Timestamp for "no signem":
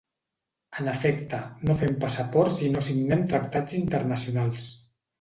2.75-3.25